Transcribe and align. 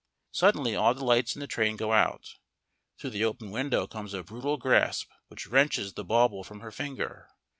Suddenly 0.31 0.75
all 0.75 0.95
the 0.95 1.05
lights 1.05 1.35
in 1.35 1.41
the 1.41 1.45
train 1.47 1.75
go 1.75 1.93
out. 1.93 2.33
Through 2.97 3.11
the 3.11 3.23
open 3.23 3.51
window 3.51 3.85
comes 3.85 4.15
a 4.15 4.23
brutal 4.23 4.57
grasp 4.57 5.07
which 5.27 5.45
wrenches 5.45 5.93
the 5.93 6.03
bauble 6.03 6.43
from 6.43 6.61
her 6.61 6.71
finger. 6.71 7.29